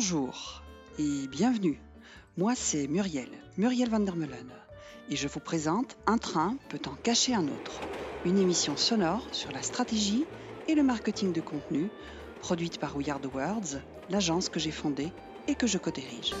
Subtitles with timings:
[0.00, 0.62] Bonjour
[1.00, 1.80] et bienvenue.
[2.36, 4.04] Moi, c'est Muriel, Muriel van
[5.10, 7.80] et je vous présente Un train peut en cacher un autre,
[8.24, 10.24] une émission sonore sur la stratégie
[10.68, 11.90] et le marketing de contenu,
[12.38, 15.10] produite par We Are Words, l'agence que j'ai fondée
[15.48, 16.32] et que je co-dirige.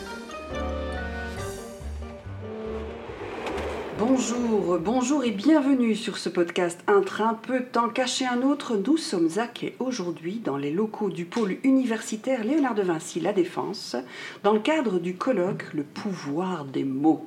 [3.98, 8.76] Bonjour, bonjour et bienvenue sur ce podcast Un train peut en cacher un autre.
[8.76, 13.32] Nous sommes à quai aujourd'hui dans les locaux du pôle universitaire Léonard de Vinci La
[13.32, 13.96] Défense
[14.44, 17.26] dans le cadre du colloque Le pouvoir des mots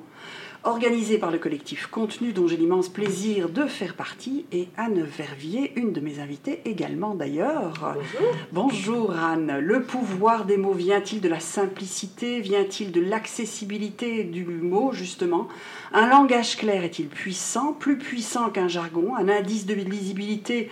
[0.63, 5.73] organisé par le collectif Contenu dont j'ai l'immense plaisir de faire partie, et Anne Vervier,
[5.75, 7.95] une de mes invitées également d'ailleurs.
[8.51, 9.11] Bonjour.
[9.11, 9.59] Bonjour Anne.
[9.59, 15.47] Le pouvoir des mots vient-il de la simplicité Vient-il de l'accessibilité du mot justement?
[15.93, 17.73] Un langage clair est-il puissant?
[17.73, 19.15] Plus puissant qu'un jargon?
[19.15, 20.69] Un indice de lisibilité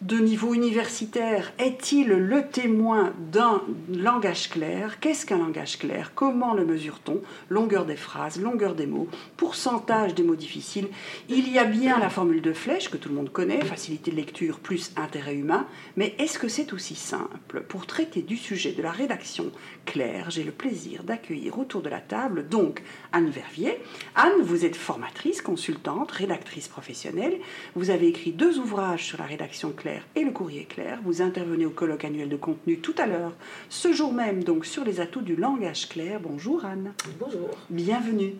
[0.00, 3.60] de niveau universitaire est-il le témoin d'un
[3.92, 4.98] langage clair?
[4.98, 6.12] Qu'est-ce qu'un langage clair?
[6.14, 7.20] Comment le mesure-t-on?
[7.50, 10.88] Longueur des phrases, longueur des mots, pourcentage des mots difficiles.
[11.28, 14.16] Il y a bien la formule de flèche que tout le monde connaît, facilité de
[14.16, 17.62] lecture plus intérêt humain, mais est-ce que c'est aussi simple?
[17.68, 19.52] Pour traiter du sujet de la rédaction
[19.84, 23.78] claire, j'ai le plaisir d'accueillir autour de la table donc Anne Vervier.
[24.14, 27.38] Anne, vous êtes formatrice, consultante, rédactrice professionnelle.
[27.76, 31.00] Vous avez écrit deux ouvrages sur la rédaction claire et le courrier clair.
[31.04, 33.32] Vous intervenez au colloque annuel de contenu tout à l'heure,
[33.68, 36.20] ce jour même donc sur les atouts du langage clair.
[36.20, 36.92] Bonjour Anne.
[37.18, 37.48] Bonjour.
[37.68, 38.34] Bienvenue.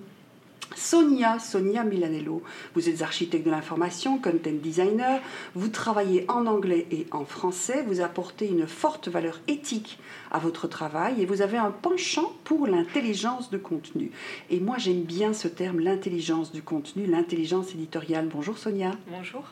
[0.76, 2.42] Sonia, Sonia Milanello,
[2.74, 5.20] vous êtes architecte de l'information, content designer,
[5.54, 9.98] vous travaillez en anglais et en français, vous apportez une forte valeur éthique
[10.30, 14.12] à votre travail et vous avez un penchant pour l'intelligence de contenu.
[14.48, 18.28] Et moi j'aime bien ce terme, l'intelligence du contenu, l'intelligence éditoriale.
[18.32, 18.92] Bonjour Sonia.
[19.08, 19.44] Bonjour.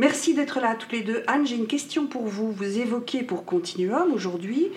[0.00, 1.24] Merci d'être là toutes les deux.
[1.26, 2.52] Anne, j'ai une question pour vous.
[2.52, 4.68] Vous évoquez pour Continuum aujourd'hui,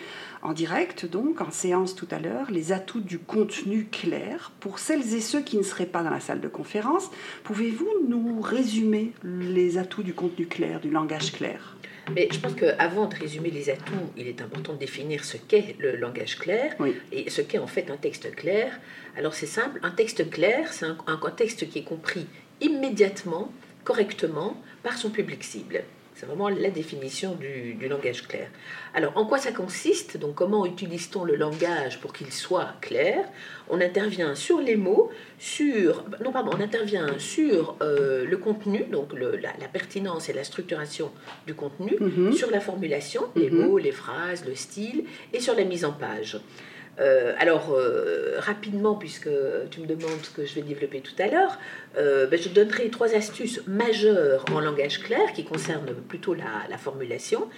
[0.42, 4.52] en direct donc, en séance tout à l'heure, les atouts du contenu clair.
[4.60, 7.12] Pour celles et ceux qui ne seraient pas dans la salle de conférence,
[7.44, 11.78] pouvez-vous nous résumer les atouts du contenu clair, du langage clair?
[12.16, 15.76] Mais je pense qu'avant de résumer les atouts, il est important de définir ce qu'est
[15.78, 16.76] le langage clair
[17.12, 18.80] et ce qu'est en fait un texte clair.
[19.16, 22.26] Alors c'est simple, un texte clair, c'est un, un texte qui est compris
[22.60, 23.52] immédiatement,
[23.84, 25.84] correctement, par son public cible.
[26.16, 28.48] C'est vraiment la définition du, langage clair.
[28.94, 30.18] Alors, en quoi ça consiste?
[30.18, 33.26] Donc, comment utilise-t-on le langage pour qu'il soit clair?
[33.70, 35.10] On intervient sur les mots,
[35.40, 41.12] sur non pardon, on intervient sur euh, le contenu, donc la, pertinence et la structuration
[41.48, 42.34] du contenu, Mhm.
[42.34, 43.66] sur la formulation, les Mhm.
[43.66, 46.40] mots, les phrases, le style, et sur la mise en page.
[47.02, 49.30] Euh, alors, euh, rapidement, puisque
[49.72, 51.58] tu me demandes ce que je vais développer tout à l'heure,
[51.98, 56.78] euh, ben, je donnerai trois astuces majeures en langage clair qui concernent plutôt la, la
[56.78, 57.50] formulation.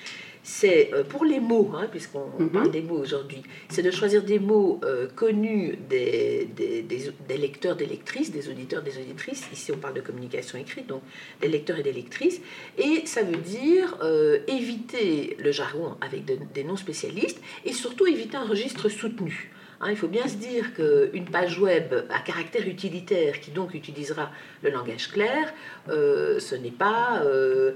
[0.45, 2.49] C'est euh, pour les mots, hein, puisqu'on Mhm.
[2.49, 7.37] parle des mots aujourd'hui, c'est de choisir des mots euh, connus des, des, des- des
[7.37, 9.43] lecteurs, des lectrices, des auditeurs, des auditrices.
[9.53, 11.01] Ici, on parle de communication écrite, donc
[11.41, 12.41] des lecteurs et des lectrices.
[12.77, 18.05] Et ça veut dire euh, éviter le jargon avec de- des noms spécialistes et surtout
[18.05, 19.49] éviter un registre soutenu.
[19.81, 24.31] Hein, il faut bien se dire qu'une page web à caractère utilitaire, qui donc utilisera
[24.61, 25.53] le langage clair,
[25.89, 27.73] euh, ce n'est pas euh,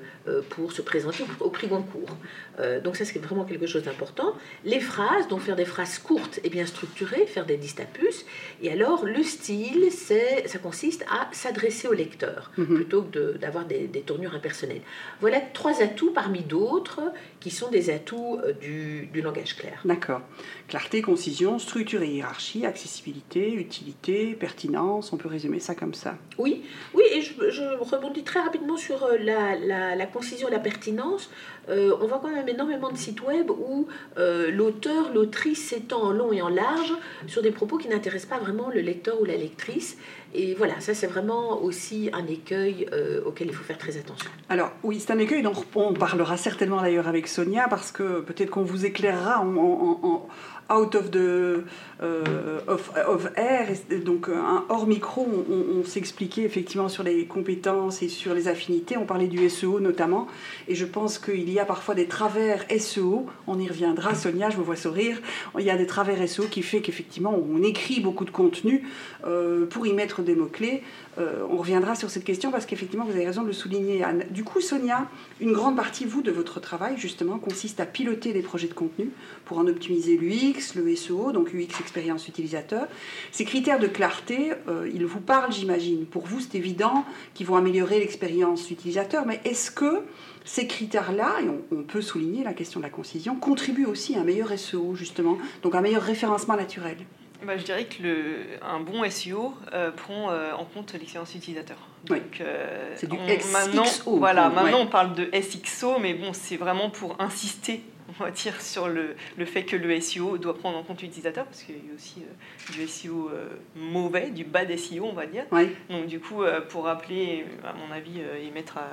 [0.52, 2.16] pour se présenter au prix Goncourt.
[2.60, 4.34] Euh, donc ça, c'est vraiment quelque chose d'important.
[4.66, 8.26] Les phrases, donc faire des phrases courtes et bien structurées, faire des distapus.
[8.62, 12.76] Et alors, le style, c'est, ça consiste à s'adresser au lecteur, Mhm.
[12.76, 14.82] plutôt que de- d'avoir des, des tournures impersonnelles.
[15.22, 17.02] Voilà trois atouts parmi d'autres
[17.40, 19.80] qui sont des atouts euh, du, du langage clair.
[19.86, 20.22] D'accord.
[20.68, 26.16] Clarté, concision, structure et hiérarchie, accessibilité, utilité, pertinence, on peut résumer ça comme ça.
[26.38, 26.64] Oui,
[26.94, 31.30] oui, et je, je rebondis très rapidement sur euh, la, la- la concision, la pertinence.
[31.70, 33.88] Euh, on voit quand même énormément de sites web où
[34.18, 36.94] euh, l'auteur, l'autrice s'étend en long et en large
[37.28, 39.98] sur des propos qui n'intéressent pas vraiment le lecteur ou la lectrice.
[40.34, 44.30] Et voilà, ça c'est vraiment aussi un écueil euh, auquel il faut faire très attention.
[44.50, 48.50] Alors oui, c'est un écueil dont on parlera certainement d'ailleurs avec Sonia parce que peut-être
[48.50, 50.28] qu'on vous éclairera en,
[50.70, 51.64] out of the
[52.04, 53.70] euh, of, air,
[54.04, 58.98] donc un hors micro, on, s'expliquait effectivement sur les compétences et sur les affinités.
[58.98, 60.28] On parlait du SEO notamment,
[60.68, 63.26] et je pense qu'il y a parfois des travers SEO.
[63.48, 65.20] On y reviendra, Sonia, je me vois sourire.
[65.58, 68.84] Il y a des travers SEO qui fait qu'effectivement on écrit beaucoup de contenu
[69.26, 70.84] euh, pour y mettre des mots-clés.
[71.20, 74.26] Euh, on reviendra sur cette question parce qu'effectivement, vous avez raison de le souligner, Anne.
[74.30, 75.08] Du coup, Sonia,
[75.42, 79.10] une grande partie, vous, de votre travail, justement, consiste à piloter des projets de contenu
[79.46, 82.88] pour en optimiser l'UX, le SEO, donc UX expérience utilisateur.
[83.32, 86.06] Ces critères de clarté, euh, ils vous parlent, j'imagine.
[86.06, 90.04] Pour vous, c'est évident qu'ils vont améliorer l'expérience utilisateur, mais est-ce que
[90.46, 94.24] ces critères-là, et on, peut souligner la question de la concision, contribuent aussi à un
[94.24, 96.98] meilleur SEO, justement, donc un meilleur référencement naturel?
[97.46, 101.78] Bah, je dirais que le, un bon SEO euh, prend euh, en compte l'expérience utilisateur.
[102.06, 106.90] Donc, euh, c'est du maintenant, Voilà, maintenant on parle de SXO, mais bon, c'est vraiment
[106.90, 110.84] pour insister, on va dire, sur le, le, fait que le SEO doit prendre en
[110.84, 112.24] compte l'utilisateur, parce qu'il y a aussi
[112.72, 113.32] du SEO
[113.76, 115.46] mauvais, du bad SEO, on va dire.
[115.90, 118.90] Donc du coup, pour rappeler, à mon avis, et mettre à,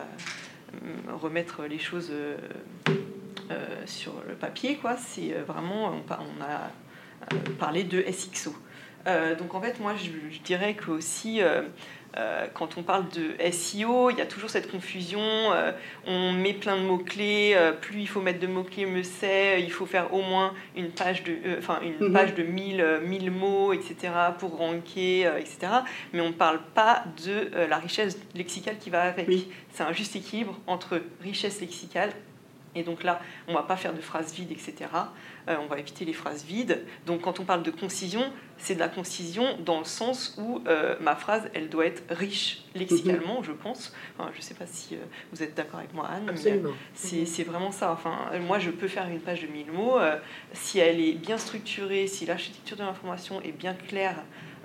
[1.13, 2.13] remettre les choses
[3.87, 6.71] sur le papier, quoi, c'est vraiment, on, on a
[7.33, 8.55] euh, parler de SXO.
[9.07, 11.41] Euh, donc en fait, moi, je, dirais que aussi,
[12.17, 15.21] euh, quand on parle de SEO, il y a toujours cette confusion.
[16.07, 17.57] on met plein de mots-clés.
[17.81, 19.63] plus il faut mettre de mots-clés, mieux c'est.
[19.63, 22.13] Il faut faire au moins une page de, enfin, une mhm.
[22.13, 24.13] page de 1000, 1000 mots, etc.
[24.39, 25.59] pour ranker, etc.
[26.13, 29.29] Mais on ne parle pas de la richesse lexicale qui va avec.
[29.73, 32.11] C'est un juste équilibre entre richesse lexicale
[32.75, 34.75] et donc là, on ne va pas faire de phrases vides, etc.
[35.49, 36.83] Euh, on va éviter les phrases vides.
[37.07, 40.97] Donc quand on parle de concision, c'est de la concision dans le sens où euh,
[41.01, 43.95] ma phrase, elle doit être riche lexicalement, je pense.
[44.19, 44.99] je ne sais pas si euh,
[45.33, 46.29] vous êtes d'accord avec moi, Anne.
[46.29, 46.73] Absolument.
[46.95, 47.93] C'est vraiment ça.
[47.93, 49.99] Enfin, moi, je peux faire une page de 1000 mots.
[50.53, 54.17] si elle est bien structurée, si l'architecture de l'information est bien claire,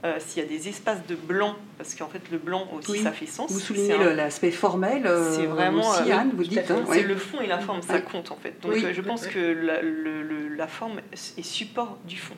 [0.05, 3.11] euh, s'il y a des espaces de blanc, parce qu'en fait le blanc aussi ça
[3.11, 3.51] fait sens.
[3.51, 6.71] Vous soulignez l'aspect formel, euh, c'est vraiment aussi, euh, vous dites.
[6.71, 8.55] Hein, c'est le fond et la forme, ça compte en fait.
[8.61, 12.35] Donc je pense que la, le, la, forme est support du fond.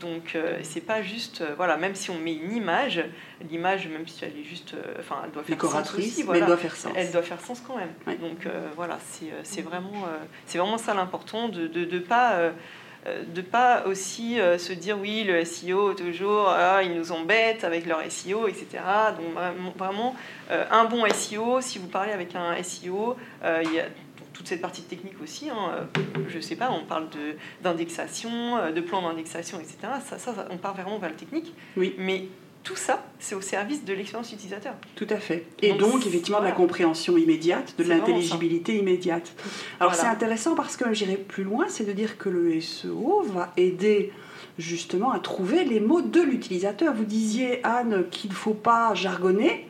[0.00, 3.04] Donc c'est pas juste, voilà, même si on met une image,
[3.50, 6.56] l'image, même si elle est juste, enfin elle doit faire sens aussi, mais elle doit
[6.56, 6.92] faire sens.
[6.94, 8.18] Elle doit faire sens quand même.
[8.18, 8.98] Donc voilà,
[9.42, 10.06] c'est vraiment,
[10.46, 12.52] c'est vraiment ça l'important de ne pas euh,
[13.34, 17.86] de pas aussi euh, se dire oui le SEO toujours ah, ils nous embêtent avec
[17.86, 18.66] leur SEO etc
[19.16, 20.14] donc vraiment
[20.50, 23.84] euh, un bon SEO si vous parlez avec un SEO il y a
[24.32, 25.88] toute cette partie technique aussi hein,
[26.28, 27.08] je sais pas on parle
[27.62, 31.54] d'indexation de, plan d'indexation etc ça, ça, on part vraiment vers le technique.
[31.76, 31.94] Oui.
[31.98, 32.26] mais
[32.66, 34.74] tout ça, c'est au service de l'expérience utilisateur.
[34.96, 35.46] Tout à fait.
[35.62, 39.32] Et donc, effectivement, de la compréhension immédiate, de l'intelligibilité immédiate.
[39.78, 43.52] Alors, c'est intéressant parce que j'irai plus loin, c'est de dire que le SEO va
[43.56, 44.12] aider
[44.58, 46.92] justement à trouver les mots de l'utilisateur.
[46.92, 49.68] Vous disiez, Anne, qu'il ne faut pas jargonner.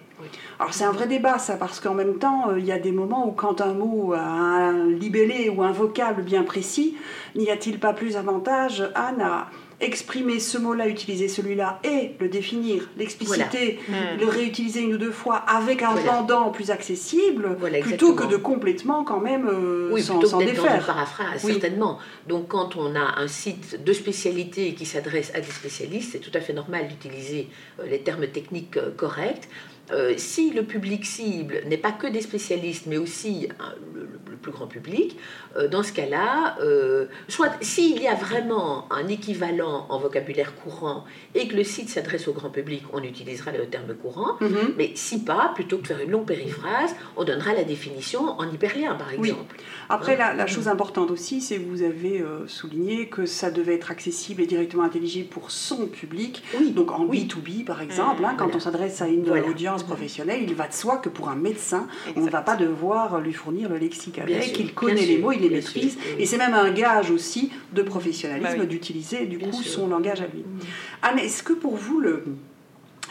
[0.58, 2.92] Alors c'est un vrai débat ça, parce qu'en même temps, euh, il y a des
[2.92, 6.96] moments où quand un mot a un libellé ou un vocable bien précis,
[7.34, 9.50] n'y a-t-il pas plus avantage, Anne, à
[9.81, 14.20] exprimer ce mot-là, utiliser celui-là et le définir, l'expliciter, hmm.
[14.20, 19.05] le réutiliser une ou deux fois avec un pendant plus accessible, plutôt que de complètement
[19.05, 20.84] quand même euh, oui, s'en, plutôt défaire.
[20.87, 21.99] Paraphrase, certainement.
[22.26, 26.31] Donc quand on a un site de spécialité qui s'adresse à des spécialistes, c'est tout
[26.34, 27.49] à fait normal d'utiliser
[27.81, 29.49] euh, les termes techniques euh, corrects.
[29.92, 34.06] Euh, si le public cible n'est pas que des spécialistes, mais aussi hein, le,
[34.42, 35.16] plus grand public,
[35.56, 41.04] euh, dans ce cas-là, euh, soit s'il y a vraiment un équivalent en vocabulaire courant
[41.34, 44.74] et que le site s'adresse au grand public, on utilisera le terme courant, mhm.
[44.76, 48.48] mais si pas, plutôt que de faire une longue périphrase, on donnera la définition en
[48.50, 49.56] hyperlien, par exemple.
[49.88, 53.90] Après, la, la, chose importante aussi, c'est que vous avez souligné que ça devait être
[53.90, 56.42] accessible et directement intelligible pour son public,
[56.74, 60.69] donc en B2B par exemple, hein, quand on s'adresse à une audience professionnel, il va
[60.69, 61.87] de soi que pour un médecin,
[62.17, 65.40] on ne va pas devoir lui fournir le lexique avec, il connaît les mots, il
[65.40, 69.88] les maîtrise, et c'est même un gage aussi de professionnalisme bah d'utiliser du coup son
[69.88, 70.40] langage à lui.
[70.40, 70.59] Mm.
[71.02, 72.25] Anne, est-ce que pour vous le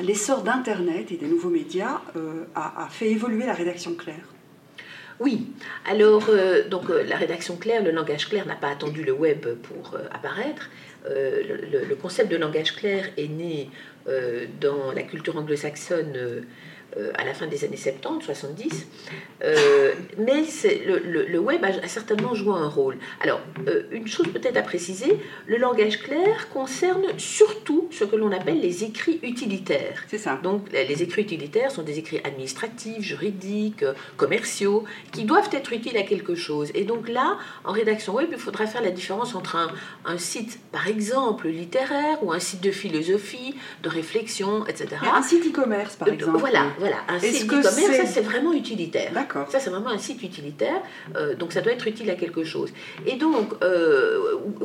[0.02, 4.28] l'essor d'Internet et des nouveaux médias euh, a, fait évoluer la rédaction claire?
[5.20, 5.48] Oui,
[5.90, 9.48] alors euh, donc euh, la rédaction claire, le langage clair n'a pas attendu le web
[9.64, 10.70] pour apparaître.
[11.08, 13.70] Le, le, concept de langage clair est né
[14.62, 16.46] dans la culture anglo-saxonne
[16.98, 18.88] euh, à la fin des années 70, 70.
[19.44, 20.44] Euh, mais
[20.86, 22.98] le, le, web a, certainement joué un rôle.
[23.22, 28.32] Alors, euh, une chose peut-être à préciser, le langage clair concerne surtout ce que l'on
[28.32, 30.04] appelle les écrits utilitaires.
[30.08, 30.40] C'est ça.
[30.42, 33.84] Donc, les écrits utilitaires sont des écrits administratifs, juridiques,
[34.16, 36.72] commerciaux, qui doivent être utiles à quelque chose.
[36.76, 39.70] Et donc là, en rédaction web, il faudra faire la différence entre un,
[40.06, 44.98] un site, par exemple, littéraire, ou un site de philosophie, de réflexion, etc.
[45.14, 46.40] un site e-commerce, par exemple.
[46.40, 49.12] Voilà, Voilà, un site d'e-commerce, ça c'est vraiment utilitaire.
[49.12, 49.50] D'accord.
[49.50, 50.82] Ça c'est vraiment un site utilitaire,
[51.40, 52.72] donc ça doit être utile à quelque chose.
[53.08, 53.56] Et donc,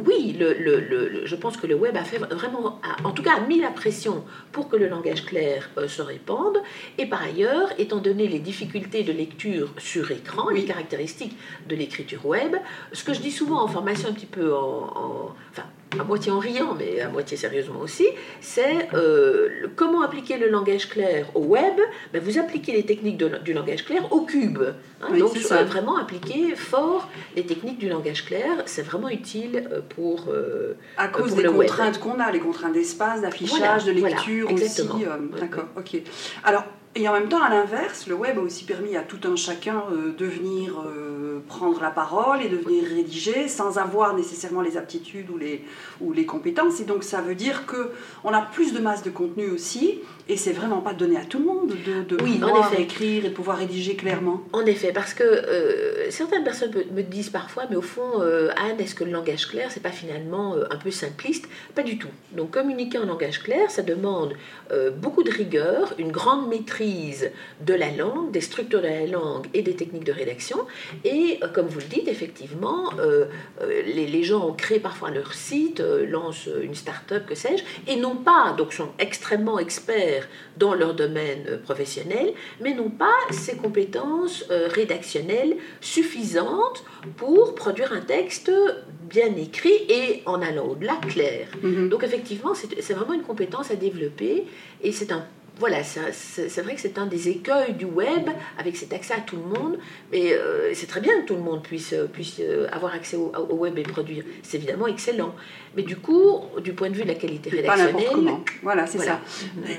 [0.06, 3.40] oui, le, le, je pense que le web a fait vraiment, en tout cas, a
[3.40, 4.22] mis la pression
[4.52, 6.58] pour que le langage clair se répande.
[6.98, 11.36] Et par ailleurs, étant donné les difficultés de lecture sur écran, les caractéristiques
[11.68, 12.56] de l'écriture web,
[12.92, 15.64] ce que je dis souvent en formation un petit peu en, enfin,
[15.99, 18.06] à moitié en riant, mais à moitié sérieusement aussi,
[18.40, 21.75] c'est euh, comment appliquer le langage clair au web?
[22.12, 24.62] Ben, vous appliquez les techniques du langage clair au cube.
[25.02, 25.18] Hein.
[25.18, 30.28] donc euh, vraiment appliquer fort les techniques du langage clair, c'est vraiment utile euh, pour
[30.97, 34.82] à cause des contraintes qu'on a, les contraintes d'espace, d'affichage, de lecture aussi.
[35.40, 36.02] D'accord, ok.
[36.44, 36.64] Alors
[36.97, 39.85] et en même temps, à l'inverse, le web a aussi permis à tout un chacun
[39.92, 44.76] euh, de venir euh, prendre la parole et de venir rédiger sans avoir nécessairement les
[44.76, 45.64] aptitudes ou les,
[46.00, 46.80] ou les compétences.
[46.80, 50.52] Et donc ça veut dire qu'on a plus de masse de contenu aussi et c'est
[50.52, 53.96] vraiment pas donné à tout le monde de, de pouvoir écrire et de pouvoir rédiger
[53.96, 54.42] clairement.
[54.52, 58.78] En effet, parce que euh, certaines personnes me disent parfois, mais au fond, euh, Anne,
[58.78, 61.49] est-ce que le langage clair, c'est pas finalement euh, un peu simpliste?
[61.75, 62.08] Pas du tout.
[62.30, 64.34] Donc communiquer en langage clair, ça demande
[64.99, 69.62] beaucoup de rigueur, une grande maîtrise de la langue, des structures de la langue et
[69.62, 70.58] des techniques de rédaction.
[71.04, 72.90] Et comme vous le dites, effectivement,
[73.68, 78.14] les, les, gens ont créé parfois leur site, lancent une start-up, que sais-je, et non
[78.14, 80.19] pas, donc sont extrêmement experts
[80.56, 86.84] dans leur domaine euh, professionnel, mais n'ont pas ces compétences euh, rédactionnelles suffisantes
[87.16, 88.50] pour produire un texte
[89.08, 91.48] bien écrit et en allant au-delà clair.
[91.62, 91.88] Mm-hmm.
[91.88, 94.44] Donc effectivement, c'est vraiment une compétence à développer
[94.82, 95.24] et c'est un
[95.61, 99.37] voilà, c'est vrai que c'est un des écueils du web, avec cet accès à tout
[99.37, 99.79] le monde,
[100.11, 102.40] mais euh, c'est très bien que tout le monde puisse, puisse
[102.73, 104.25] avoir accès au, web et produire.
[104.43, 105.35] C'est évidemment excellent.
[105.76, 107.95] Mais du coup, du point de vue de la qualité rédactionnelle...
[107.95, 108.45] Pas comment.
[108.62, 109.21] Voilà, c'est ça.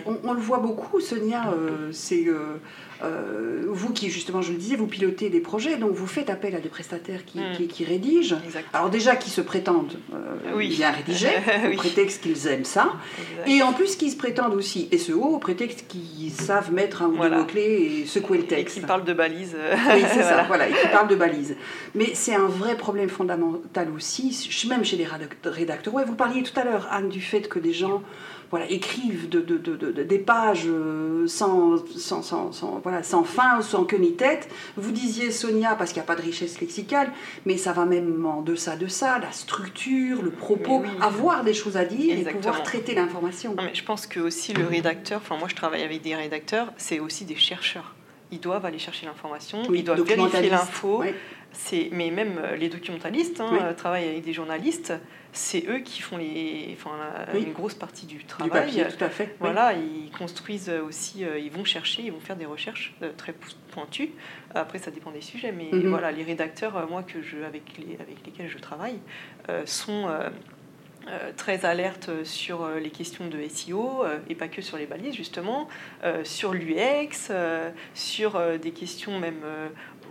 [0.05, 2.27] On, le voit beaucoup, Sonia, euh, c'est...
[2.27, 2.57] Euh,
[3.03, 6.55] euh, vous qui, justement, je le disais, vous pilotez des projets, donc vous faites appel
[6.55, 7.67] à des prestataires qui, mm.
[7.67, 8.37] qui, rédigent.
[8.73, 11.29] Alors déjà, qui se prétendent euh, bien rédiger,
[11.73, 12.93] au prétexte qu'ils aiment ça.
[13.47, 17.17] Et en plus, qui se prétendent aussi SEO, au prétexte qu'ils savent mettre un ou
[17.17, 18.77] deux mots-clés et secouer le texte.
[18.77, 19.55] Et qui parlent de balises.
[19.93, 21.55] oui, c'est ça, voilà, et qui parlent de balises.
[21.95, 25.07] Mais c'est un vrai problème fondamental aussi, même chez les
[25.43, 25.93] rédacteurs.
[25.93, 28.01] Ouais, vous parliez tout à l'heure, Anne, du fait que des gens
[28.51, 33.61] voilà, écrivent de, de, de, des pages euh, sans, sans, sans, sans, voilà, sans fin,
[33.61, 34.49] sans queue ni tête.
[34.77, 37.11] Vous disiez Sonia, parce qu'il n'y a pas de richesse lexicale,
[37.45, 41.77] mais ça va même en deçà de ça, la structure, le propos, avoir des choses
[41.77, 43.55] à dire et pouvoir traiter l'information.
[43.57, 46.99] Mais je pense que aussi le rédacteur, enfin moi je travaille avec des rédacteurs, c'est
[46.99, 47.95] aussi des chercheurs.
[48.33, 51.03] Ils doivent aller chercher l'information, ils doivent vérifier l'info.
[51.91, 54.93] Mais même euh, les documentalistes hein, euh, travaillent avec des journalistes
[55.33, 56.91] c'est eux qui font les, enfin,
[57.33, 58.71] une grosse partie du travail.
[58.71, 59.35] Du tout à fait.
[59.39, 63.33] Voilà, ils construisent aussi, euh, ils vont chercher, ils vont faire des recherches euh, très
[63.71, 64.11] pointues.
[64.53, 65.87] Après, ça dépend des sujets, mais mhm.
[65.87, 68.99] voilà, les rédacteurs, euh, moi, que je, avec, les, avec lesquels je travaille,
[69.65, 70.07] sont
[71.35, 75.67] très alertes sur les questions de SEO et pas que sur les balises justement,
[76.23, 77.31] sur l'UX,
[77.95, 79.41] sur des questions même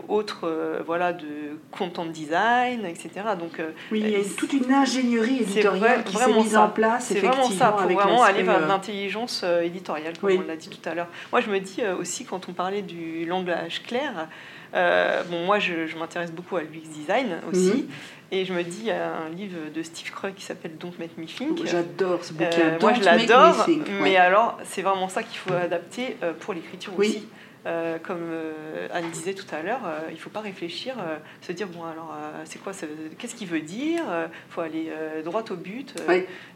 [0.09, 3.11] autres euh, voilà, de content design, etc.
[3.38, 7.07] Donc, euh, oui, il y a toute une ingénierie éditoriale qui s'est mise en place.
[7.07, 10.88] C'est vraiment ça, pour vraiment aller vers euh, l'intelligence éditoriale, comme on l'a dit tout
[10.88, 11.09] à l'heure.
[11.33, 14.28] Moi, je me dis aussi, quand on parlait du langage clair,
[14.73, 17.85] bon, moi, je, m'intéresse beaucoup à l'UX design aussi.
[17.85, 17.88] Mhm.
[18.33, 20.92] Et je me dis, il y a un livre de Steve Krug qui s'appelle Don't
[21.00, 21.66] Make Me Think.
[21.66, 22.78] J'adore ce bouquin.
[22.80, 23.66] moi, je l'adore.
[24.02, 27.26] Mais alors, c'est vraiment ça qu'il faut adapter pour l'écriture aussi.
[27.67, 30.95] Euh, comme euh, Anne disait tout à l'heure, euh, il ne faut pas réfléchir,
[31.43, 32.14] se dire bon alors
[32.45, 32.73] c'est quoi,
[33.19, 34.90] qu'est-ce qu'il veut dire Il faut aller
[35.25, 35.95] droit au but.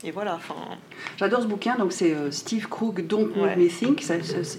[0.02, 0.38] Et voilà.
[1.18, 4.04] J'adore ce bouquin, donc c'est Steve Krug, Don't Make Me Think.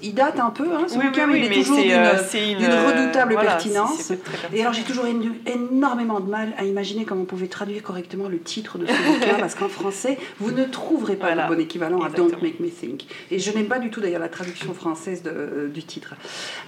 [0.04, 4.14] il date un peu, hein, ce bouquin, mais il est toujours d'une redoutable pertinence.
[4.54, 5.06] Et alors j'ai toujours
[5.46, 9.36] énormément de mal à imaginer comment on pouvait traduire correctement le titre de ce bouquin,
[9.40, 13.06] parce qu'en français vous ne trouverez pas le bon équivalent à Don't Make Me Think.
[13.32, 16.16] Et je n'aime pas du tout d'ailleurs la traduction française de, du titre.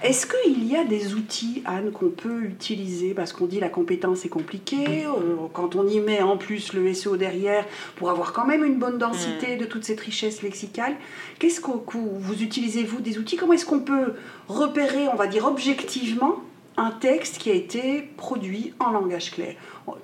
[0.02, 3.14] Est-ce qu'il y a des outils, Anne, qu'on peut utiliser?
[3.14, 6.92] Parce qu'on dit la compétence est compliquée, euh, quand on y met en plus le
[6.94, 7.64] SEO derrière,
[7.96, 9.58] pour avoir quand même une bonne densité mm.
[9.58, 10.94] de toute cette richesse lexicale,
[11.38, 13.36] qu'est-ce que vous utilisez, vous, des outils?
[13.36, 14.14] Comment est-ce qu'on peut
[14.48, 16.42] repérer, on va dire objectivement,
[16.78, 19.54] un texte qui a été produit en langage clair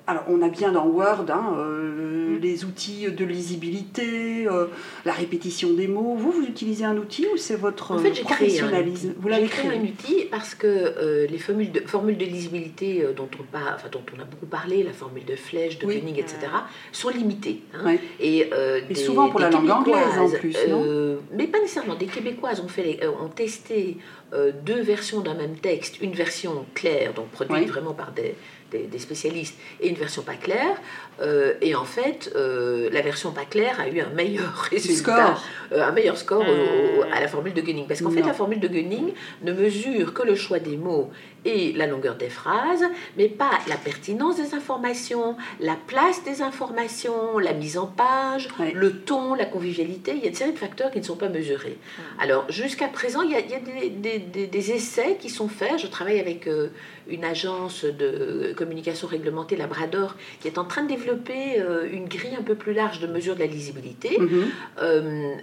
[0.07, 2.41] alors, on a bien dans Word hein, euh, mm.
[2.41, 4.67] les outils de lisibilité, euh,
[5.05, 6.15] la répétition des mots.
[6.15, 9.81] Vous, vous utilisez un outil ou c'est votre en fait, professionnalisme Vous l'avez créé un
[9.81, 14.21] outil parce que euh, les formules de, formules de lisibilité dont, on enfin, dont on
[14.21, 16.03] a beaucoup parlé, la formule de flèche, de oui.
[16.17, 16.37] etc.,
[16.91, 17.61] sont limitées.
[17.73, 17.95] Hein.
[18.19, 18.49] Et,
[18.95, 21.17] souvent pour la langue anglaise en plus, non?
[21.33, 21.95] Mais pas nécessairement.
[21.95, 23.97] Des Québécoises ont, fait ont testé
[24.63, 28.35] deux versions d'un même texte, une version claire, donc produite vraiment par des,
[28.71, 30.77] des, spécialistes, et une version pas claire.
[31.21, 35.35] Euh, et en fait, euh, la version pas claire a eu un meilleur résultat,
[35.71, 36.45] euh, un meilleur score
[37.11, 37.87] à la formule de Gunning.
[37.87, 41.09] Parce qu'en fait, la formule de Gunning ne mesure que le choix des mots
[41.45, 42.83] et la longueur des phrases,
[43.17, 48.91] mais pas la pertinence des informations, la place des informations, la mise en page, le
[48.91, 50.13] ton, la convivialité.
[50.15, 51.77] Il y a une série de facteurs qui ne sont pas mesurés.
[52.19, 55.77] Alors, jusqu'à présent, il y a, des, des, des, essais qui sont faits.
[55.77, 56.49] Je travaille avec
[57.07, 62.35] une agence de communication réglementée, Labrador, qui est en train de développer euh, une grille
[62.37, 64.17] un peu plus large de mesure de la lisibilité.
[64.19, 64.45] Mhm.
[64.81, 65.33] Euh,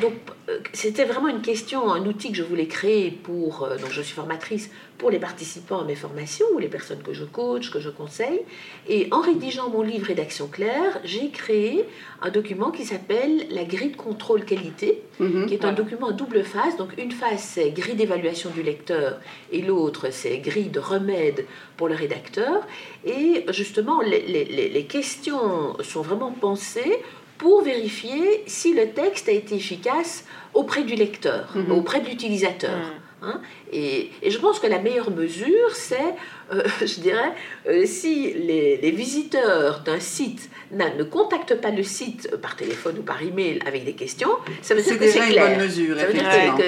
[0.00, 0.12] donc,
[0.48, 3.68] euh, c'était vraiment une question, un outil que je voulais créer pour.
[3.80, 7.24] donc, je suis formatrice pour les participants à mes formations ou les personnes que je
[7.24, 8.42] coach, que je conseille.
[8.86, 11.86] Et en rédigeant mon livre Rédaction claire, j'ai créé
[12.20, 15.46] un document qui s'appelle la grille de contrôle qualité, mhm.
[15.46, 16.76] qui est un document à double phase.
[16.76, 19.18] Donc une phase c'est grille d'évaluation du lecteur
[19.50, 21.46] et l'autre c'est grille de remède
[21.78, 22.66] pour le rédacteur.
[23.06, 27.02] Et justement, les, les, les questions sont vraiment pensées
[27.38, 31.72] pour vérifier si le texte a été efficace auprès du lecteur, mhm.
[31.72, 32.78] auprès de l'utilisateur.
[33.22, 33.40] Hein.
[33.72, 36.14] et, et, je pense que la meilleure mesure, c'est,
[36.52, 37.32] euh, je dirais,
[37.68, 43.02] euh, si les, les visiteurs d'un site ne contactent pas le site par téléphone ou
[43.02, 44.30] par email avec des questions,
[44.62, 45.46] ça veut dire que c'est clair.
[45.46, 46.22] Une bonne mesure, ça veut dire
[46.56, 46.62] que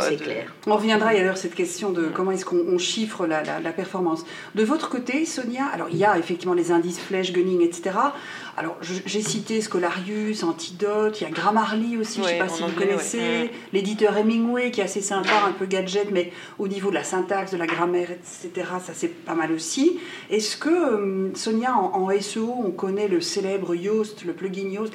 [0.00, 0.54] c'est clair.
[0.66, 4.24] On reviendra d'ailleurs cette question de comment est-ce qu'on chiffre la, la, la, performance.
[4.54, 7.90] De votre côté, Sonia, alors il y a effectivement les indices flèches, gunning, etc.
[8.56, 12.62] Alors j'ai cité Scholarius, Antidote, il y a Grammarly aussi, je ne sais pas si
[12.62, 16.94] vous connaissez, l'éditeur Hemingway qui est assez sympa, un peu gadget, mais au niveau de
[16.94, 19.98] la syntaxe, de la grammaire, etc., ça c'est pas mal aussi.
[20.30, 24.94] Est-ce que, euh, Sonia, en, SEO, on connaît le célèbre Yoast, le plugin Yoast,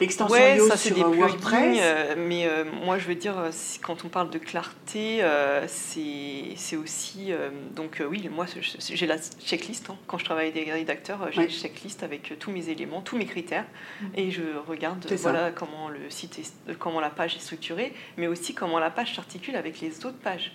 [0.00, 1.78] l'extension Yoast sur euh, WordPress?
[1.80, 2.48] euh, Mais
[2.84, 3.36] moi, je veux dire,
[3.82, 5.22] quand on parle de clarté,
[5.66, 7.32] c'est aussi.
[7.74, 8.46] donc, oui, moi,
[8.78, 9.90] j'ai la checklist.
[9.90, 9.96] Hein.
[10.06, 13.26] Quand je travaille avec des rédacteurs, j'ai une checklist avec tous mes éléments, tous mes
[13.26, 13.66] critères,
[14.00, 14.06] mm.
[14.16, 18.54] et je regarde voilà, comment le site est, comment la page est structurée, mais aussi
[18.54, 20.52] comment la page s'articule avec les autres pages.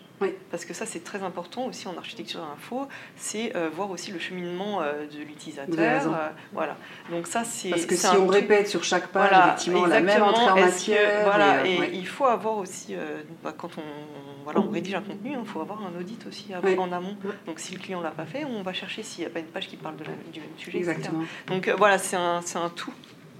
[0.51, 4.19] Parce que ça, c'est très important aussi en architecture d'info, c'est euh, voir aussi le
[4.19, 6.07] cheminement euh, de l'utilisateur.
[6.07, 6.77] Euh, voilà.
[7.11, 10.49] Donc ça, c'est parce que si on répète sur chaque page effectivement la même entrée
[10.49, 11.23] en matière.
[11.25, 11.65] voilà.
[11.67, 12.95] Et, il faut avoir aussi,
[13.43, 16.91] bah, quand on, voilà, on rédige un contenu, il faut avoir un audit aussi en
[16.91, 17.17] amont.
[17.45, 19.45] Donc si le client l'a pas fait, on va chercher s'il n'y a pas une
[19.45, 20.77] page qui parle de la, du même sujet.
[20.77, 21.23] Exactement.
[21.47, 22.93] Donc voilà, c'est un, un tout.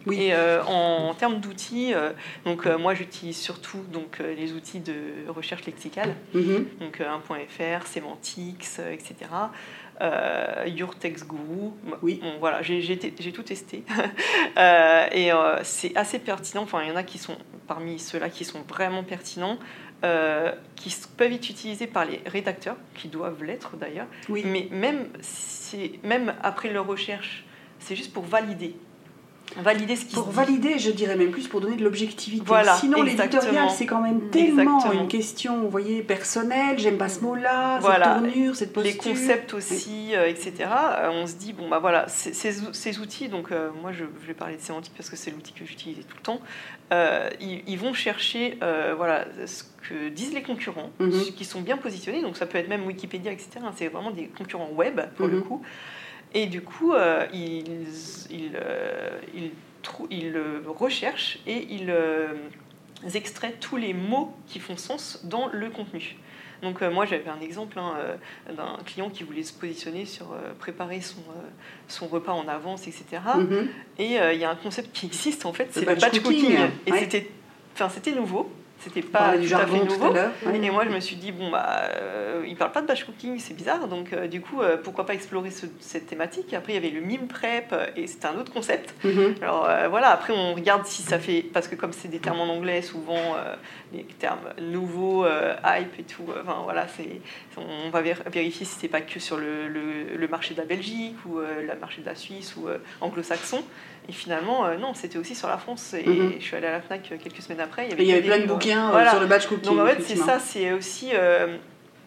[0.06, 0.24] Oui.
[0.24, 2.12] Et euh, en, termes d'outils, euh,
[2.46, 6.80] donc euh, moi j'utilise surtout donc les outils de recherche lexicale, mm-hmm.
[6.80, 9.16] donc 1.fr, Semantics, etc.
[10.68, 11.72] Your Text Guru.
[12.02, 12.22] Oui.
[12.40, 13.84] voilà, j'ai tout testé.
[14.58, 15.32] et
[15.64, 16.64] c'est assez pertinent.
[16.64, 17.38] Enfin, il y en a qui sont
[17.68, 19.58] parmi ceux-là qui sont vraiment pertinents.
[20.76, 24.44] qui peuvent être utilisés par les rédacteurs, qui doivent l'être d'ailleurs, oui.
[24.46, 25.08] mais même,
[26.04, 27.46] même après leur recherche,
[27.80, 28.76] c'est juste pour valider
[29.58, 32.44] Valider ce qui Pour valider, je dirais même plus pour donner de l'objectivité.
[32.46, 36.80] Voilà, Sinon, l'éditorial, c'est quand même tellement une question, vous voyez, personnelle.
[36.80, 38.16] J'aime pas ce mot-là, voilà.
[38.16, 38.92] cette tournure, cette posture.
[38.92, 40.54] Les concepts aussi, euh, etc.
[40.62, 44.34] Euh, on se dit, bon, bah voilà, ces, ces outils, donc euh, moi je, vais
[44.34, 46.42] parler de sémantique parce que c'est l'outil que j'utilise tout le temps,
[47.40, 48.58] ils, vont chercher
[48.98, 51.12] voilà, ce que disent les concurrents, mhm.
[51.36, 52.22] qui sont bien positionnés.
[52.22, 53.50] Donc ça peut être même Wikipédia, etc.
[53.76, 55.44] C'est vraiment des concurrents web, pour le mhm.
[55.44, 55.62] coup.
[56.34, 57.86] Et du coup, euh, ils,
[58.32, 59.20] ils, euh,
[60.10, 60.34] ils,
[60.66, 62.34] recherchent et ils euh,
[63.14, 66.16] extraient tous les mots qui font sens dans le contenu.
[66.64, 67.94] Donc moi j'avais un exemple hein,
[68.48, 70.28] d'un client qui voulait se positionner sur
[70.60, 71.22] préparer son,
[71.90, 73.04] son repas en avance, etc.
[73.12, 73.68] Mm-hmm.
[74.00, 76.58] Et il y a un concept qui existe en fait, c'est le batch cooking.
[76.86, 77.30] Et c'était,
[77.90, 78.50] c'était nouveau.
[78.84, 80.14] C'était pas du tout à fait nouveau.
[80.54, 83.40] Et moi, je me suis dit, bon, bah, euh, il parle pas de batch cooking,
[83.40, 83.88] c'est bizarre.
[83.88, 86.54] Donc, euh, du coup, euh, pourquoi pas explorer cette thématique?
[86.54, 88.94] Après, il y avait le mime prep et c'était un autre concept.
[89.06, 89.42] Mm-hmm.
[89.42, 91.42] Alors, voilà, après, on regarde si ça fait.
[91.42, 93.36] Parce que, comme c'est des termes en anglais, souvent,
[93.94, 97.22] les termes nouveaux, hype et tout, enfin, voilà, c'est,
[97.58, 101.16] on va vérifier si c'est pas que sur le, le, le, marché de la Belgique
[101.26, 102.68] ou le marché de la Suisse ou
[103.02, 103.64] anglo-saxon.
[104.10, 105.94] Et finalement, euh, non, c'était aussi sur la France.
[105.94, 106.34] Et mhm.
[106.40, 107.86] je suis allée à la FNAC euh, quelques semaines après.
[107.86, 109.64] Il y avait, y avait plein de bouquins euh, sur le batch cooking.
[109.64, 111.12] Donc en fait, c'est ça, c'est aussi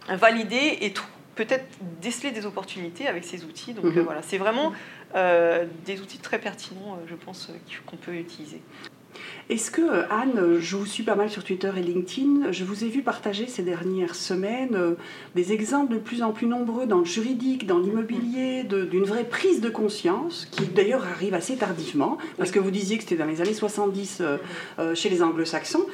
[0.09, 0.93] valider et
[1.35, 1.67] peut-être
[2.01, 3.75] déceler des opportunités avec ces outils.
[3.75, 4.03] Donc mhm.
[4.03, 4.73] voilà, c'est vraiment
[5.15, 7.51] des outils très pertinents, je pense,
[7.87, 8.61] qu'on peut utiliser.
[9.49, 12.83] Est-ce que, euh, Anne, je vous suis pas mal sur Twitter et LinkedIn, je vous
[12.83, 14.95] ai vu partager ces dernières semaines euh,
[15.37, 19.61] des exemples de plus en plus nombreux dans le juridique, dans l'immobilier, d'une vraie prise
[19.61, 23.41] de conscience, qui d'ailleurs arrive assez tardivement, parce que vous disiez que c'était dans les
[23.41, 25.87] années 70 euh, chez les anglo-saxons.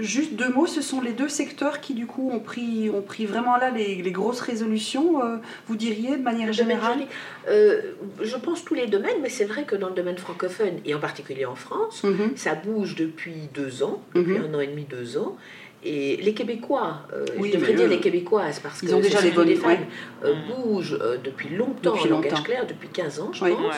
[0.00, 3.24] juste deux mots, ce sont les deux secteurs qui du coup ont pris, ont pris
[3.24, 5.22] vraiment là les, grosses résolutions,
[5.66, 7.06] vous diriez, de manière générale
[7.48, 11.00] Je pense tous les domaines, mais c'est vrai que dans le domaine francophone, et en
[11.00, 12.33] particulier en France, mhm.
[12.36, 14.44] Ça bouge depuis deux ans, depuis mhm.
[14.44, 15.36] un an et demi, deux ans.
[15.84, 19.54] Et les Québécois, euh, je devrais dire les Québécoises, parce que ont déjà les bonnes
[19.54, 19.84] femmes
[20.24, 23.76] euh, bougent euh, depuis longtemps depuis en langage clair, depuis 15 ans, je pense.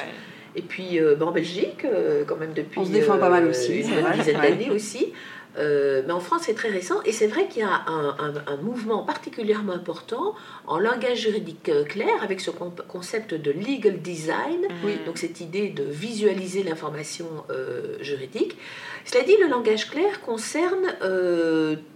[0.55, 1.85] Et puis ben, en Belgique,
[2.27, 5.13] quand même depuis On se défend pas mal aussi, une dizaine d'années aussi.
[5.59, 7.01] Euh, mais en France, c'est très récent.
[7.05, 10.35] Et c'est vrai qu'il y a un, mouvement particulièrement important
[10.67, 14.67] en langage juridique euh, clair avec ce concept de legal design,
[15.05, 18.57] donc cette idée de visualiser l'information euh, juridique.
[19.05, 20.95] Cela dit, le langage clair concerne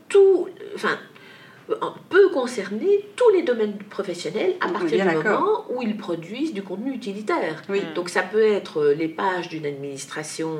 [0.08, 0.98] tout, enfin,
[2.08, 6.92] peut concerner tous les domaines professionnels à partir du moment où ils produisent du contenu
[6.92, 7.62] utilitaire.
[7.94, 10.56] Donc ça peut être les pages d'une administration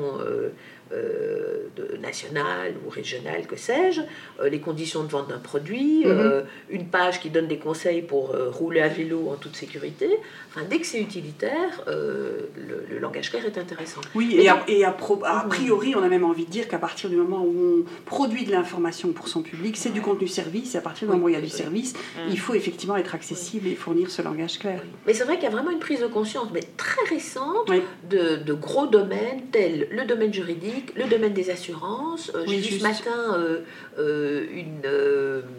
[0.93, 4.01] euh, de, nationale ou régionale, que sais-je,
[4.41, 6.11] euh, les conditions de vente d'un produit, mhm.
[6.11, 10.09] euh, une page qui donne des conseils pour rouler à vélo en toute sécurité.
[10.49, 14.01] Enfin, dès que c'est utilitaire, le, langage clair est intéressant.
[14.15, 15.49] Oui, et, a, et a, mhm.
[15.49, 18.51] priori, on a même envie de dire qu'à partir du moment où on produit de
[18.51, 21.35] l'information pour son public, c'est du contenu service, et à partir du moment où il
[21.35, 21.93] y a du service,
[22.29, 24.83] il faut effectivement être accessible et fournir ce langage clair.
[25.07, 27.71] Mais c'est vrai qu'il y a vraiment une prise de conscience, mais très récente,
[28.09, 32.31] de, de gros domaines tels le domaine juridique, le domaine des assurances.
[32.35, 33.61] Euh, j'ai vu ce matin euh,
[33.97, 34.81] euh, une,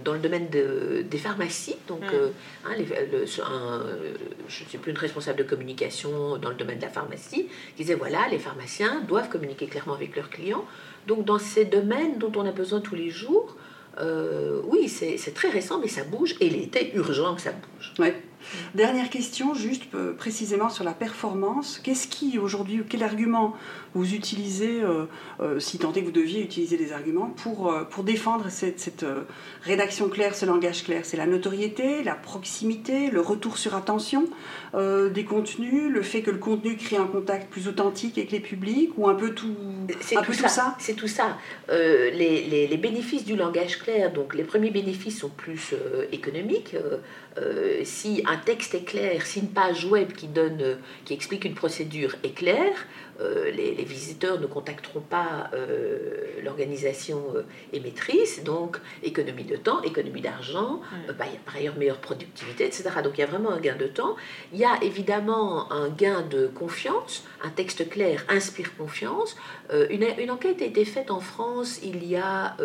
[0.04, 2.66] dans le domaine des pharmacies, donc mm.
[2.66, 2.74] hein,
[4.48, 7.82] je ne sais plus une responsable de communication dans le domaine de la pharmacie, qui
[7.82, 10.64] disait voilà, les pharmaciens doivent communiquer clairement avec leurs clients.
[11.06, 13.56] Donc dans ces domaines dont on a besoin tous les jours,
[14.64, 17.94] oui, c'est très récent, mais ça bouge et il était urgent que ça bouge.
[17.98, 18.14] Ouais.
[18.74, 19.85] Dernière question, juste
[20.18, 21.81] précisément sur la performance.
[21.83, 23.55] Qu'est-ce qui aujourd'hui, quel argument
[23.94, 25.05] vous utilisez, euh,
[25.40, 28.81] euh, si tant est que vous deviez utiliser des arguments, pour, euh, pour défendre cette,
[28.81, 29.05] cette
[29.62, 31.05] rédaction claire, ce langage clair?
[31.05, 34.28] C'est la notoriété, la proximité, le retour sur attention
[34.74, 38.90] des contenus, le fait que le contenu crée un contact plus authentique avec les publics,
[38.96, 39.55] ou un peu tout,
[40.16, 40.76] un peu ça, ça?
[40.78, 41.37] C'est tout ça.
[41.68, 42.11] les,
[42.46, 45.74] les, les, bénéfices du langage clair, donc les premiers bénéfices sont plus
[46.11, 46.74] économiques.
[47.85, 52.16] si un texte est clair, si une page web qui, donne, qui explique une procédure
[52.23, 52.87] est claire,
[53.21, 57.42] euh, les, visiteurs ne contacteront pas euh, l'organisation euh,
[57.73, 60.81] émettrice, donc économie de temps, économie d'argent,
[61.18, 62.85] bah, par ailleurs meilleure productivité, etc.
[63.05, 64.16] Donc il y a vraiment un gain de temps.
[64.53, 67.25] Il y a évidemment un gain de confiance.
[67.42, 69.37] Un texte clair inspire confiance.
[69.90, 72.57] Une, une, enquête a été faite en France il y a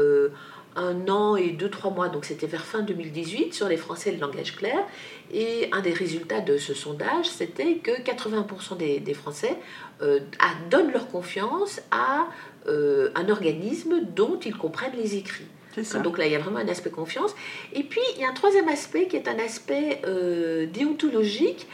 [0.78, 4.20] un an et deux, trois mois, donc c'était vers fin 2018, sur les Français le
[4.20, 4.78] langage clair.
[5.34, 9.58] Et un des résultats de ce sondage, c'était que 80% des, Français
[10.02, 10.20] euh,
[10.70, 12.28] donnent leur confiance à
[12.68, 15.48] euh, un organisme dont ils comprennent les écrits.
[16.04, 17.36] Donc là, il y a vraiment un aspect confiance.
[17.74, 21.68] Et puis, il y a un troisième aspect qui est un aspect euh, déontologique.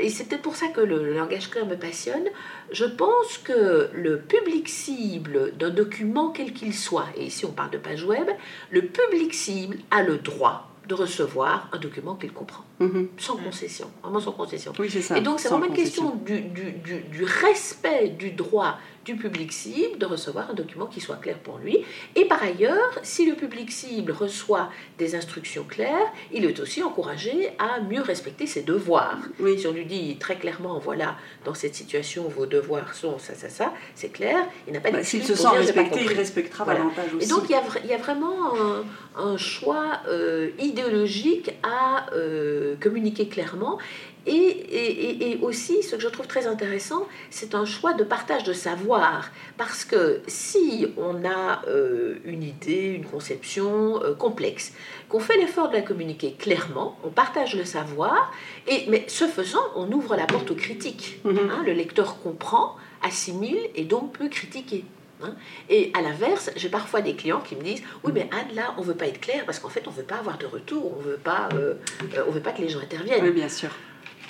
[0.00, 2.24] Et c'est peut-être pour ça que le langage clair me passionne.
[2.72, 7.70] Je pense que le public cible d'un document quel qu'il soit, et ici on parle
[7.70, 8.28] de page web,
[8.70, 13.08] le public cible a le droit de recevoir un document qu'il comprend, mhm.
[13.18, 14.72] sans concession, vraiment sans concession.
[14.78, 18.78] Oui, ça, et donc c'est vraiment une question du, du, du, du, respect du droit
[19.08, 21.78] du public cible de recevoir un document qui soit clair pour lui.
[22.14, 24.68] Et par ailleurs, si le public cible reçoit
[24.98, 29.20] des instructions claires, il est aussi encouragé à mieux respecter ses devoirs.
[29.40, 29.58] Oui.
[29.58, 31.16] Si on lui dit très clairement, voilà,
[31.46, 35.02] dans cette situation, vos devoirs sont ça, ça, ça, c'est clair, il n'a pas bah,
[35.02, 37.24] S'il se sent respecté, il respectera davantage aussi.
[37.24, 38.84] Et donc il y a, il y a vraiment un,
[39.16, 43.78] un choix euh, idéologique à euh, communiquer clairement.
[44.26, 48.44] Et, et, et, aussi, ce que je trouve très intéressant, c'est un choix de partage
[48.44, 49.30] de savoir.
[49.56, 54.72] Parce que si on a euh, une idée, une conception complexe,
[55.08, 58.32] qu'on fait l'effort de la communiquer clairement, on partage le savoir,
[58.66, 61.20] et, mais ce faisant, on ouvre la porte aux critiques.
[61.24, 61.50] Mm-hmm.
[61.50, 64.84] Hein, le lecteur comprend, assimile et donc peut critiquer.
[65.22, 65.34] Hein.
[65.68, 68.82] Et à l'inverse, j'ai parfois des clients qui me disent Oui, mais Anne, là, on
[68.82, 71.18] veut pas être clair parce qu'en fait, on veut pas avoir de retour, on veut
[71.22, 71.74] pas, euh,
[72.14, 73.24] euh, on veut pas que les gens interviennent.
[73.24, 73.70] Oui, bien sûr.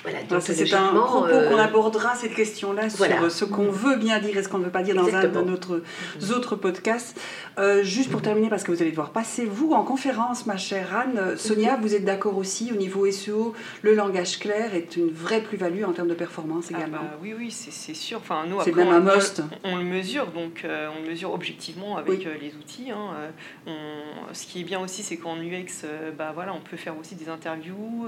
[0.03, 3.29] Voilà, c'est un propos euh, qu'on abordera cette question-là sur voilà.
[3.29, 5.39] ce qu'on veut bien dire et ce qu'on ne veut pas dire dans Exactement.
[5.41, 5.81] un de notre
[6.31, 7.19] autres podcasts.
[7.57, 10.95] Euh, juste pour terminer, parce que vous allez devoir passer, vous, en conférence, ma chère
[10.95, 11.17] Anne.
[11.17, 15.41] Euh, Sonia, vous êtes d'accord aussi, au niveau SEO, le langage clair est une vraie
[15.41, 16.97] plus-value en termes de performance Ah également.
[16.97, 18.19] bah oui, oui, c'est sûr.
[18.19, 19.41] Enfin, nous, C'est après, même on, un must.
[19.65, 22.27] On, le mesure, donc euh, on le mesure objectivement avec Oui.
[22.41, 22.91] les outils.
[22.91, 23.11] hein.
[23.67, 25.85] On- ce qui est bien aussi, c'est qu'en UX,
[26.17, 28.07] bah, voilà, on peut faire aussi des interviews,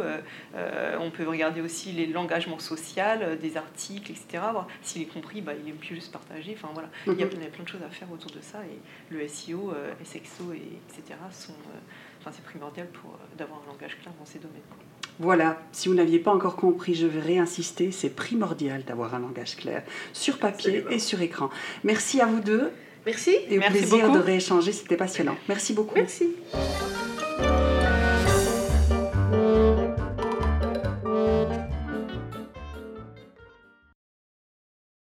[1.00, 4.26] on peut regarder aussi les- l'engagement social, euh, des articles, etc.
[4.52, 6.56] Voir s'il est compris, bah, il est plus juste partagé.
[6.58, 6.90] Enfin, voilà.
[7.08, 8.60] il, y a, il y a plein de choses à faire autour de ça.
[8.66, 11.18] Et le SEO, euh, SXO, et, etc.
[11.32, 11.54] sont...
[11.54, 11.78] euh,
[12.24, 14.62] Enfin, c'est primordial pour euh, d'avoir un langage clair dans ces domaines.
[14.70, 14.78] quoi.
[15.18, 19.56] Voilà, si vous n'aviez pas encore compris, je vais réinsister, c'est primordial d'avoir un langage
[19.56, 19.82] clair
[20.14, 20.90] sur papier Absolument.
[20.92, 21.50] et sur écran.
[21.84, 22.72] Merci à vous deux
[23.08, 23.32] Merci.
[23.50, 24.18] et au Merci plaisir beaucoup.
[24.20, 25.36] de rééchanger, c'était passionnant.
[25.48, 25.96] Merci beaucoup.
[25.96, 26.36] Merci.